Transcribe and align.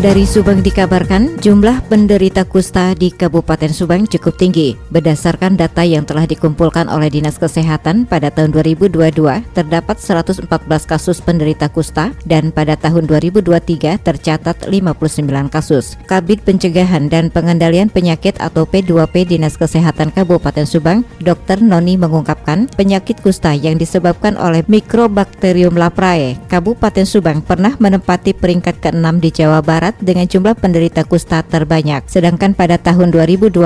Dari 0.00 0.24
Subang 0.24 0.64
dikabarkan 0.64 1.36
jumlah 1.44 1.84
penderita 1.92 2.48
kusta 2.48 2.96
di 2.96 3.12
Kabupaten 3.12 3.68
Subang 3.68 4.08
cukup 4.08 4.32
tinggi. 4.32 4.72
Berdasarkan 4.88 5.60
data 5.60 5.84
yang 5.84 6.08
telah 6.08 6.24
dikumpulkan 6.24 6.88
oleh 6.88 7.12
Dinas 7.12 7.36
Kesehatan 7.36 8.08
pada 8.08 8.32
tahun 8.32 8.56
2022 8.56 8.96
terdapat 9.52 10.00
114 10.00 10.48
kasus 10.88 11.20
penderita 11.20 11.68
kusta 11.68 12.16
dan 12.24 12.48
pada 12.48 12.80
tahun 12.80 13.12
2023 13.12 14.00
tercatat 14.00 14.72
59 14.72 15.28
kasus. 15.52 16.00
Kabit 16.08 16.48
Pencegahan 16.48 17.12
dan 17.12 17.28
Pengendalian 17.28 17.92
Penyakit 17.92 18.40
atau 18.40 18.64
P2P 18.64 19.28
Dinas 19.28 19.60
Kesehatan 19.60 20.16
Kabupaten 20.16 20.64
Subang, 20.64 21.04
Dr. 21.20 21.60
Noni 21.60 22.00
mengungkapkan 22.00 22.72
penyakit 22.72 23.20
kusta 23.20 23.52
yang 23.52 23.76
disebabkan 23.76 24.40
oleh 24.40 24.64
Microbacterium 24.64 25.76
leprae. 25.76 26.40
Kabupaten 26.48 27.04
Subang 27.04 27.44
pernah 27.44 27.76
menempati 27.76 28.32
peringkat 28.32 28.80
ke-6 28.80 29.20
di 29.20 29.28
Jawa 29.36 29.60
Barat 29.60 29.89
Barat 29.90 30.06
dengan 30.06 30.30
jumlah 30.30 30.54
penderita 30.54 31.02
kusta 31.02 31.42
terbanyak. 31.42 32.06
Sedangkan 32.06 32.54
pada 32.54 32.78
tahun 32.78 33.10
2020 33.10 33.58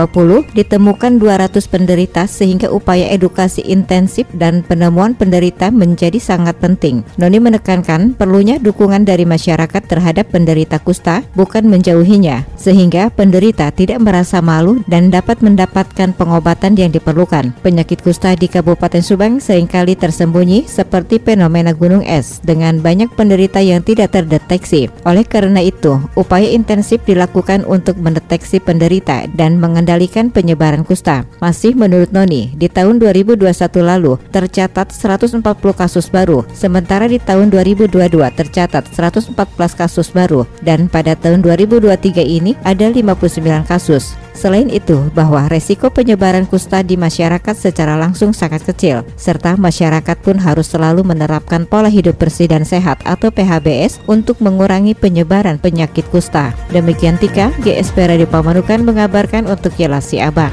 ditemukan 0.56 1.20
200 1.20 1.52
penderita 1.68 2.24
sehingga 2.24 2.72
upaya 2.72 3.12
edukasi 3.12 3.60
intensif 3.60 4.24
dan 4.32 4.64
penemuan 4.64 5.12
penderita 5.12 5.68
menjadi 5.68 6.16
sangat 6.16 6.56
penting. 6.64 7.04
Noni 7.20 7.44
menekankan 7.44 8.16
perlunya 8.16 8.56
dukungan 8.56 9.04
dari 9.04 9.28
masyarakat 9.28 9.84
terhadap 9.84 10.32
penderita 10.32 10.80
kusta 10.80 11.20
bukan 11.36 11.68
menjauhinya 11.68 12.48
sehingga 12.56 13.12
penderita 13.12 13.68
tidak 13.68 14.00
merasa 14.00 14.40
malu 14.40 14.80
dan 14.88 15.12
dapat 15.12 15.44
mendapatkan 15.44 16.16
pengobatan 16.16 16.72
yang 16.72 16.88
diperlukan. 16.88 17.52
Penyakit 17.60 18.00
kusta 18.00 18.32
di 18.32 18.48
Kabupaten 18.48 19.04
Subang 19.04 19.44
sering 19.44 19.68
kali 19.68 19.92
tersembunyi 19.92 20.64
seperti 20.64 21.20
fenomena 21.20 21.76
gunung 21.76 22.00
es 22.00 22.40
dengan 22.40 22.80
banyak 22.80 23.12
penderita 23.12 23.60
yang 23.60 23.84
tidak 23.84 24.16
terdeteksi. 24.16 24.88
Oleh 25.04 25.28
karena 25.28 25.60
itu, 25.60 26.00
upaya 26.18 26.50
intensif 26.50 27.02
dilakukan 27.06 27.62
untuk 27.68 27.94
mendeteksi 28.00 28.58
penderita 28.58 29.26
dan 29.34 29.60
mengendalikan 29.60 30.30
penyebaran 30.30 30.82
kusta. 30.82 31.26
Masih 31.38 31.76
menurut 31.76 32.10
Noni, 32.10 32.54
di 32.56 32.66
tahun 32.66 32.98
2021 32.98 33.44
lalu 33.84 34.18
tercatat 34.32 34.90
140 34.90 35.44
kasus 35.76 36.10
baru, 36.10 36.42
sementara 36.56 37.06
di 37.06 37.22
tahun 37.22 37.52
2022 37.52 37.90
tercatat 38.34 38.84
114 38.90 39.34
kasus 39.74 40.08
baru 40.10 40.48
dan 40.64 40.90
pada 40.90 41.14
tahun 41.14 41.44
2023 41.44 42.24
ini 42.24 42.56
ada 42.64 42.88
59 42.88 43.68
kasus. 43.68 44.23
Selain 44.34 44.66
itu, 44.66 44.98
bahwa 45.14 45.46
resiko 45.46 45.88
penyebaran 45.94 46.44
kusta 46.44 46.82
di 46.82 46.98
masyarakat 46.98 47.54
secara 47.54 47.94
langsung 47.94 48.34
sangat 48.34 48.66
kecil, 48.66 49.06
serta 49.14 49.54
masyarakat 49.54 50.18
pun 50.20 50.36
harus 50.42 50.68
selalu 50.68 51.06
menerapkan 51.06 51.64
pola 51.64 51.86
hidup 51.86 52.18
bersih 52.18 52.50
dan 52.50 52.66
sehat 52.66 52.98
atau 53.06 53.30
PHBS 53.30 54.02
untuk 54.10 54.42
mengurangi 54.42 54.98
penyebaran 54.98 55.62
penyakit 55.62 56.04
kusta. 56.10 56.50
Demikian 56.74 57.16
Tika, 57.16 57.54
GSP 57.62 58.10
Radio 58.10 58.26
Pamanukan 58.26 58.82
mengabarkan 58.82 59.46
untuk 59.46 59.70
Kilas 59.78 60.10
Abang. 60.18 60.52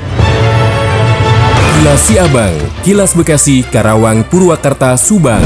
Kilas 1.82 2.06
Abang, 2.14 2.54
Kilas 2.86 3.12
Bekasi, 3.18 3.66
Karawang, 3.66 4.22
Purwakarta, 4.30 4.94
Subang. 4.94 5.42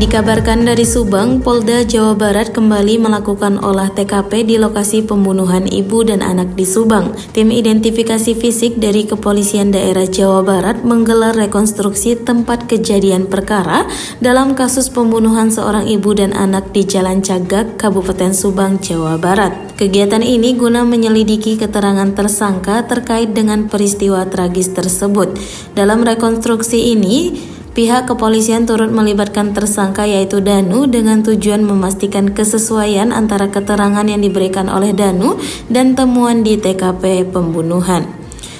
Dikabarkan 0.00 0.64
dari 0.64 0.88
Subang, 0.88 1.44
Polda 1.44 1.84
Jawa 1.84 2.16
Barat 2.16 2.56
kembali 2.56 2.96
melakukan 2.96 3.60
olah 3.60 3.92
TKP 3.92 4.48
di 4.48 4.56
lokasi 4.56 5.04
pembunuhan 5.04 5.68
ibu 5.68 6.00
dan 6.00 6.24
anak 6.24 6.56
di 6.56 6.64
Subang. 6.64 7.12
Tim 7.36 7.52
identifikasi 7.52 8.32
fisik 8.32 8.80
dari 8.80 9.04
Kepolisian 9.04 9.68
Daerah 9.68 10.08
Jawa 10.08 10.40
Barat 10.40 10.80
menggelar 10.80 11.36
rekonstruksi 11.36 12.16
tempat 12.16 12.72
kejadian 12.72 13.28
perkara 13.28 13.84
dalam 14.24 14.56
kasus 14.56 14.88
pembunuhan 14.88 15.52
seorang 15.52 15.84
ibu 15.84 16.16
dan 16.16 16.32
anak 16.32 16.72
di 16.72 16.88
Jalan 16.88 17.20
Cagak, 17.20 17.76
Kabupaten 17.76 18.32
Subang, 18.32 18.80
Jawa 18.80 19.20
Barat. 19.20 19.52
Kegiatan 19.76 20.24
ini 20.24 20.56
guna 20.56 20.88
menyelidiki 20.88 21.60
keterangan 21.60 22.08
tersangka 22.16 22.88
terkait 22.88 23.36
dengan 23.36 23.68
peristiwa 23.68 24.24
tragis 24.24 24.72
tersebut. 24.72 25.36
Dalam 25.76 26.00
rekonstruksi 26.00 26.96
ini, 26.96 27.51
Pihak 27.72 28.04
kepolisian 28.04 28.68
turut 28.68 28.92
melibatkan 28.92 29.56
tersangka 29.56 30.04
yaitu 30.04 30.44
Danu 30.44 30.84
dengan 30.84 31.24
tujuan 31.24 31.64
memastikan 31.64 32.28
kesesuaian 32.28 33.16
antara 33.16 33.48
keterangan 33.48 34.04
yang 34.04 34.20
diberikan 34.20 34.68
oleh 34.68 34.92
Danu 34.92 35.40
dan 35.72 35.96
temuan 35.96 36.44
di 36.44 36.60
TKP 36.60 37.32
pembunuhan. 37.32 38.04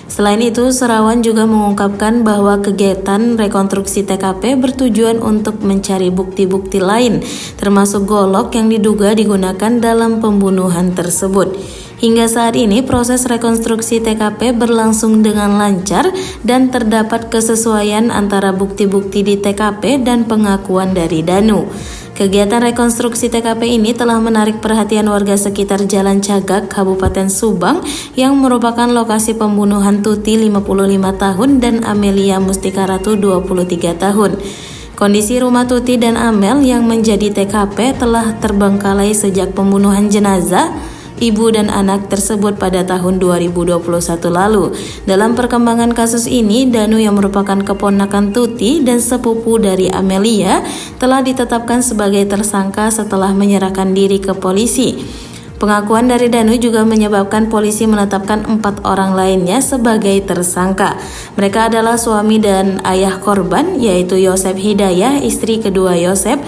Selain 0.08 0.40
itu, 0.40 0.72
Serawan 0.72 1.20
juga 1.20 1.44
mengungkapkan 1.44 2.24
bahwa 2.24 2.60
kegiatan 2.60 3.36
rekonstruksi 3.36 4.04
TKP 4.04 4.56
bertujuan 4.56 5.20
untuk 5.20 5.60
mencari 5.60 6.08
bukti-bukti 6.08 6.80
lain, 6.80 7.20
termasuk 7.60 8.08
golok 8.08 8.56
yang 8.56 8.72
diduga 8.72 9.12
digunakan 9.12 9.76
dalam 9.76 10.24
pembunuhan 10.24 10.92
tersebut. 10.96 11.56
Hingga 12.02 12.26
saat 12.26 12.58
ini 12.58 12.82
proses 12.82 13.30
rekonstruksi 13.30 14.02
TKP 14.02 14.58
berlangsung 14.58 15.22
dengan 15.22 15.54
lancar 15.54 16.10
dan 16.42 16.66
terdapat 16.66 17.30
kesesuaian 17.30 18.10
antara 18.10 18.50
bukti-bukti 18.50 19.22
di 19.22 19.38
TKP 19.38 20.02
dan 20.02 20.26
pengakuan 20.26 20.98
dari 20.98 21.22
Danu. 21.22 21.70
Kegiatan 22.18 22.58
rekonstruksi 22.58 23.30
TKP 23.30 23.78
ini 23.78 23.94
telah 23.94 24.18
menarik 24.18 24.58
perhatian 24.58 25.06
warga 25.06 25.38
sekitar 25.38 25.86
Jalan 25.86 26.18
Cagak, 26.18 26.66
Kabupaten 26.66 27.30
Subang 27.30 27.86
yang 28.18 28.34
merupakan 28.34 28.90
lokasi 28.90 29.38
pembunuhan 29.38 30.02
Tuti 30.02 30.34
55 30.34 31.22
tahun 31.22 31.50
dan 31.62 31.86
Amelia 31.86 32.42
Mustika 32.42 32.82
Ratu 32.82 33.14
23 33.14 33.94
tahun. 33.94 34.42
Kondisi 34.98 35.38
rumah 35.38 35.70
Tuti 35.70 36.02
dan 36.02 36.18
Amel 36.18 36.66
yang 36.66 36.82
menjadi 36.82 37.30
TKP 37.30 37.94
telah 37.94 38.34
terbengkalai 38.42 39.14
sejak 39.14 39.54
pembunuhan 39.54 40.10
jenazah 40.10 40.74
ibu 41.22 41.54
dan 41.54 41.70
anak 41.70 42.10
tersebut 42.10 42.58
pada 42.58 42.82
tahun 42.82 43.22
2021 43.22 43.78
lalu. 44.26 44.74
Dalam 45.06 45.38
perkembangan 45.38 45.94
kasus 45.94 46.26
ini, 46.26 46.66
Danu 46.66 46.98
yang 46.98 47.14
merupakan 47.14 47.54
keponakan 47.62 48.34
Tuti 48.34 48.82
dan 48.82 48.98
sepupu 48.98 49.62
dari 49.62 49.86
Amelia 49.86 50.66
telah 50.98 51.22
ditetapkan 51.22 51.86
sebagai 51.86 52.26
tersangka 52.26 52.90
setelah 52.90 53.30
menyerahkan 53.30 53.94
diri 53.94 54.18
ke 54.18 54.34
polisi. 54.34 54.98
Pengakuan 55.62 56.10
dari 56.10 56.26
Danu 56.26 56.58
juga 56.58 56.82
menyebabkan 56.82 57.46
polisi 57.46 57.86
menetapkan 57.86 58.42
empat 58.42 58.82
orang 58.82 59.14
lainnya 59.14 59.62
sebagai 59.62 60.18
tersangka. 60.26 60.98
Mereka 61.38 61.70
adalah 61.70 61.94
suami 61.94 62.42
dan 62.42 62.82
ayah 62.82 63.22
korban, 63.22 63.78
yaitu 63.78 64.18
Yosep 64.18 64.58
Hidayah, 64.58 65.22
istri 65.22 65.62
kedua 65.62 65.94
Yosep, 65.94 66.42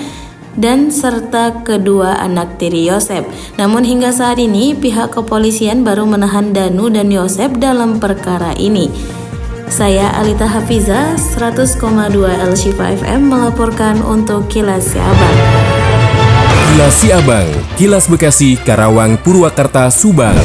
dan 0.58 0.90
serta 0.90 1.62
kedua 1.62 2.18
anak 2.18 2.58
tiri 2.58 2.86
Yosep. 2.88 3.26
Namun 3.58 3.82
hingga 3.82 4.10
saat 4.14 4.38
ini 4.38 4.74
pihak 4.74 5.14
kepolisian 5.14 5.82
baru 5.82 6.06
menahan 6.06 6.54
Danu 6.54 6.90
dan 6.90 7.10
Yosep 7.10 7.58
dalam 7.58 7.98
perkara 8.02 8.54
ini. 8.58 8.90
Saya 9.70 10.12
Alita 10.20 10.46
Hafiza 10.46 11.16
100,2 11.16 11.80
LC5 12.20 12.78
FM 13.00 13.20
melaporkan 13.32 13.98
untuk 14.04 14.46
Kilas 14.46 14.92
Siabang. 14.92 15.38
Kilas 16.74 16.94
Siabang, 17.00 17.48
Kilas 17.78 18.06
Bekasi, 18.10 18.58
Karawang, 18.60 19.14
Purwakarta, 19.22 19.88
Subang. 19.88 20.36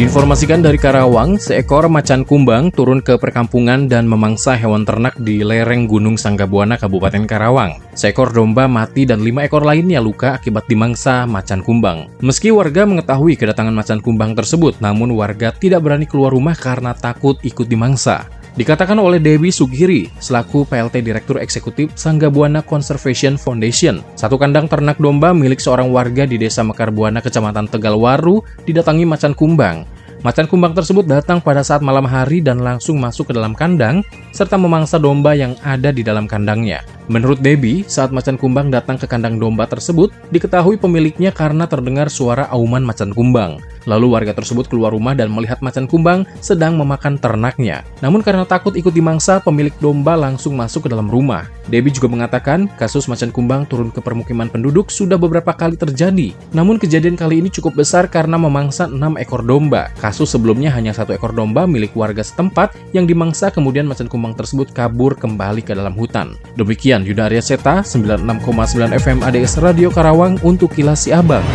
Diinformasikan 0.00 0.64
dari 0.64 0.80
Karawang, 0.80 1.36
seekor 1.36 1.84
macan 1.92 2.24
kumbang 2.24 2.72
turun 2.72 3.04
ke 3.04 3.20
perkampungan 3.20 3.84
dan 3.84 4.08
memangsa 4.08 4.56
hewan 4.56 4.88
ternak 4.88 5.12
di 5.20 5.44
lereng 5.44 5.84
Gunung 5.84 6.16
Sanggabuana, 6.16 6.80
Kabupaten 6.80 7.28
Karawang. 7.28 7.84
Seekor 7.92 8.32
domba 8.32 8.64
mati 8.64 9.04
dan 9.04 9.20
lima 9.20 9.44
ekor 9.44 9.60
lainnya 9.60 10.00
luka 10.00 10.40
akibat 10.40 10.64
dimangsa 10.72 11.28
macan 11.28 11.60
kumbang. 11.60 12.08
Meski 12.24 12.48
warga 12.48 12.88
mengetahui 12.88 13.36
kedatangan 13.36 13.76
macan 13.76 14.00
kumbang 14.00 14.32
tersebut, 14.32 14.80
namun 14.80 15.12
warga 15.12 15.52
tidak 15.52 15.84
berani 15.84 16.08
keluar 16.08 16.32
rumah 16.32 16.56
karena 16.56 16.96
takut 16.96 17.36
ikut 17.44 17.68
dimangsa. 17.68 18.39
Dikatakan 18.60 19.00
oleh 19.00 19.16
Dewi 19.16 19.48
Sugiri, 19.48 20.12
selaku 20.20 20.68
PLT 20.68 21.00
Direktur 21.00 21.40
Eksekutif 21.40 21.96
Sanggabuana 21.96 22.60
Conservation 22.60 23.40
Foundation, 23.40 24.04
satu 24.20 24.36
kandang 24.36 24.68
ternak 24.68 25.00
domba 25.00 25.32
milik 25.32 25.56
seorang 25.64 25.88
warga 25.88 26.28
di 26.28 26.36
Desa 26.36 26.60
Mekarbuana, 26.60 27.24
Kecamatan 27.24 27.72
Tegalwaru, 27.72 28.44
didatangi 28.68 29.08
macan 29.08 29.32
kumbang. 29.32 29.88
Macan 30.20 30.44
kumbang 30.44 30.76
tersebut 30.76 31.08
datang 31.08 31.40
pada 31.40 31.64
saat 31.64 31.80
malam 31.80 32.04
hari 32.04 32.44
dan 32.44 32.60
langsung 32.60 33.00
masuk 33.00 33.28
ke 33.28 33.32
dalam 33.32 33.56
kandang, 33.56 34.04
serta 34.36 34.60
memangsa 34.60 35.00
domba 35.00 35.32
yang 35.32 35.56
ada 35.64 35.88
di 35.88 36.04
dalam 36.04 36.28
kandangnya. 36.28 36.84
Menurut 37.08 37.40
Debbie, 37.40 37.88
saat 37.88 38.12
macan 38.12 38.36
kumbang 38.36 38.68
datang 38.68 39.00
ke 39.00 39.08
kandang 39.08 39.40
domba 39.40 39.64
tersebut, 39.64 40.12
diketahui 40.28 40.76
pemiliknya 40.76 41.32
karena 41.32 41.64
terdengar 41.64 42.12
suara 42.12 42.46
auman 42.52 42.84
macan 42.84 43.16
kumbang. 43.16 43.58
Lalu 43.88 44.12
warga 44.12 44.36
tersebut 44.36 44.68
keluar 44.68 44.92
rumah 44.92 45.16
dan 45.16 45.32
melihat 45.32 45.58
macan 45.64 45.88
kumbang 45.88 46.28
sedang 46.44 46.76
memakan 46.76 47.16
ternaknya. 47.16 47.82
Namun 48.04 48.20
karena 48.20 48.44
takut 48.44 48.76
ikut 48.76 48.92
dimangsa, 48.92 49.40
pemilik 49.40 49.72
domba 49.80 50.14
langsung 50.20 50.52
masuk 50.54 50.86
ke 50.86 50.88
dalam 50.92 51.08
rumah. 51.08 51.48
Debbie 51.66 51.90
juga 51.90 52.06
mengatakan 52.12 52.70
kasus 52.78 53.10
macan 53.10 53.34
kumbang 53.34 53.66
turun 53.66 53.90
ke 53.90 53.98
permukiman 53.98 54.46
penduduk 54.46 54.92
sudah 54.92 55.16
beberapa 55.16 55.50
kali 55.50 55.74
terjadi. 55.74 56.30
Namun 56.54 56.76
kejadian 56.78 57.18
kali 57.18 57.42
ini 57.42 57.48
cukup 57.50 57.78
besar 57.78 58.06
karena 58.06 58.38
memangsa 58.38 58.86
6 58.86 59.18
ekor 59.18 59.42
domba. 59.42 59.90
Kasus 60.10 60.34
sebelumnya 60.34 60.74
hanya 60.74 60.90
satu 60.90 61.14
ekor 61.14 61.30
domba 61.30 61.70
milik 61.70 61.94
warga 61.94 62.26
setempat 62.26 62.74
yang 62.90 63.06
dimangsa 63.06 63.46
kemudian 63.46 63.86
macan 63.86 64.10
kumbang 64.10 64.34
tersebut 64.34 64.74
kabur 64.74 65.14
kembali 65.14 65.62
ke 65.62 65.70
dalam 65.70 65.94
hutan. 65.94 66.34
Demikian 66.58 67.06
Yuda 67.06 67.30
Arya 67.30 67.38
Seta, 67.38 67.86
96,9 67.86 68.90
FM 68.90 69.22
ADS 69.22 69.62
Radio 69.62 69.86
Karawang 69.94 70.34
untuk 70.42 70.74
Kilas 70.74 71.06
Si 71.06 71.14
Abang. 71.14 71.46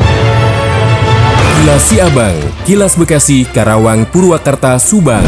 Kilas 1.59 1.83
Si 1.83 1.99
Abang, 1.99 2.39
Kilas 2.63 2.95
Bekasi, 2.95 3.43
Karawang, 3.43 4.07
Purwakarta, 4.07 4.79
Subang. 4.79 5.27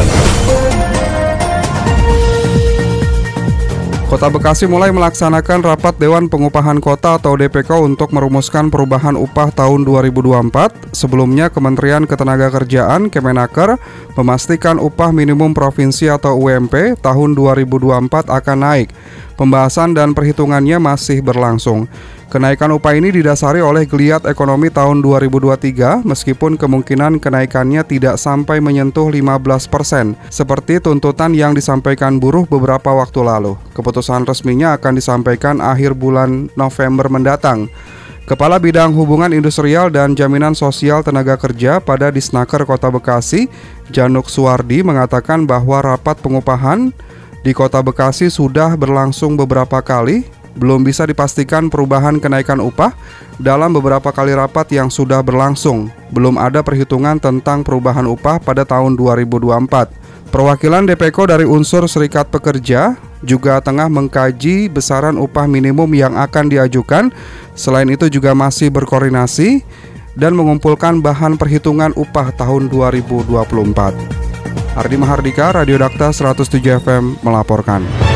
Kota 4.07 4.31
Bekasi 4.31 4.71
mulai 4.71 4.88
melaksanakan 4.95 5.68
rapat 5.68 6.00
Dewan 6.00 6.31
Pengupahan 6.31 6.80
Kota 6.80 7.19
atau 7.19 7.36
DPK 7.36 7.75
untuk 7.83 8.15
merumuskan 8.15 8.71
perubahan 8.71 9.19
upah 9.19 9.51
tahun 9.51 9.83
2024. 9.83 10.95
Sebelumnya 10.95 11.51
Kementerian 11.51 12.07
Ketenagakerjaan 12.07 13.12
Kemenaker 13.12 13.75
memastikan 14.15 14.80
upah 14.80 15.12
minimum 15.12 15.51
provinsi 15.51 16.07
atau 16.07 16.39
UMP 16.39 16.95
tahun 17.04 17.36
2024 17.36 18.31
akan 18.31 18.57
naik. 18.63 18.95
Pembahasan 19.36 19.92
dan 19.92 20.15
perhitungannya 20.15 20.80
masih 20.80 21.19
berlangsung. 21.19 21.92
Kenaikan 22.28 22.76
upah 22.76 22.92
ini 22.92 23.08
didasari 23.08 23.64
oleh 23.64 23.88
geliat 23.88 24.28
ekonomi 24.28 24.68
tahun 24.68 25.00
2023 25.00 26.04
meskipun 26.04 26.60
kemungkinan 26.60 27.24
kenaikannya 27.24 27.88
tidak 27.88 28.20
sampai 28.20 28.60
menyentuh 28.60 29.08
15% 29.08 29.72
persen, 29.72 30.12
seperti 30.28 30.84
tuntutan 30.84 31.32
yang 31.32 31.56
disampaikan 31.56 32.20
buruh 32.20 32.44
beberapa 32.44 32.92
waktu 32.92 33.24
lalu. 33.24 33.56
Keputusan 33.72 34.28
resminya 34.28 34.76
akan 34.76 35.00
disampaikan 35.00 35.64
akhir 35.64 35.96
bulan 35.96 36.52
November 36.60 37.08
mendatang. 37.08 37.72
Kepala 38.28 38.60
Bidang 38.60 38.92
Hubungan 38.92 39.32
Industrial 39.32 39.88
dan 39.88 40.12
Jaminan 40.12 40.52
Sosial 40.52 41.08
Tenaga 41.08 41.40
Kerja 41.40 41.80
pada 41.80 42.12
Disnaker 42.12 42.68
Kota 42.68 42.92
Bekasi, 42.92 43.48
Januk 43.88 44.28
Suwardi 44.28 44.84
mengatakan 44.84 45.48
bahwa 45.48 45.80
rapat 45.80 46.20
pengupahan 46.20 46.92
di 47.40 47.56
Kota 47.56 47.80
Bekasi 47.80 48.28
sudah 48.28 48.76
berlangsung 48.76 49.40
beberapa 49.40 49.80
kali 49.80 50.28
belum 50.57 50.81
bisa 50.81 51.06
dipastikan 51.06 51.69
perubahan 51.69 52.18
kenaikan 52.18 52.57
upah 52.57 52.92
dalam 53.38 53.71
beberapa 53.77 54.09
kali 54.09 54.33
rapat 54.33 54.74
yang 54.74 54.89
sudah 54.89 55.21
berlangsung. 55.21 55.94
Belum 56.09 56.36
ada 56.42 56.65
perhitungan 56.65 57.21
tentang 57.21 57.62
perubahan 57.62 58.09
upah 58.09 58.42
pada 58.42 58.65
tahun 58.65 58.98
2024. 58.98 60.33
Perwakilan 60.33 60.83
DPK 60.89 61.18
dari 61.31 61.45
unsur 61.48 61.88
serikat 61.88 62.27
pekerja 62.27 63.00
juga 63.24 63.63
tengah 63.63 63.88
mengkaji 63.88 64.68
besaran 64.68 65.15
upah 65.15 65.48
minimum 65.48 65.88
yang 65.95 66.19
akan 66.19 66.51
diajukan. 66.51 67.13
Selain 67.56 67.88
itu 67.88 68.12
juga 68.12 68.36
masih 68.36 68.68
berkoordinasi 68.68 69.63
dan 70.18 70.33
mengumpulkan 70.33 71.00
bahan 71.00 71.39
perhitungan 71.39 71.94
upah 71.95 72.33
tahun 72.36 72.68
2024. 72.74 74.27
Ardi 74.77 74.98
Mahardika, 74.98 75.57
Radio 75.57 75.81
Dakta 75.81 76.13
107 76.13 76.62
FM 76.81 77.18
melaporkan. 77.25 78.06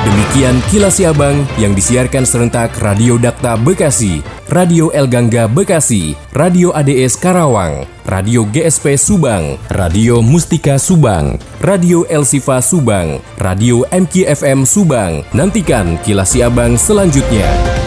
Demikian 0.00 0.56
kilas 0.72 0.96
Siabang 0.96 1.44
yang 1.60 1.76
disiarkan 1.76 2.24
serentak 2.24 2.72
Radio 2.80 3.20
Dakta 3.20 3.60
Bekasi, 3.60 4.24
Radio 4.48 4.88
El 4.96 5.04
Gangga 5.12 5.44
Bekasi, 5.44 6.16
Radio 6.32 6.72
ADS 6.72 7.20
Karawang, 7.20 7.84
Radio 8.08 8.48
GSP 8.48 8.96
Subang, 8.96 9.60
Radio 9.68 10.24
Mustika 10.24 10.80
Subang, 10.80 11.36
Radio 11.60 12.08
El 12.08 12.24
Sifa 12.24 12.64
Subang, 12.64 13.20
Radio 13.36 13.84
MKFM 13.92 14.64
Subang. 14.64 15.20
Nantikan 15.36 16.00
kilas 16.00 16.32
Siabang 16.32 16.80
selanjutnya. 16.80 17.79